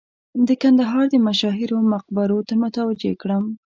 د 0.47 0.49
کندهار 0.61 1.07
مشاهیرو 1.27 1.77
مقبرو 1.93 2.37
ته 2.47 2.53
متوجه 2.63 3.13
کړم. 3.21 3.43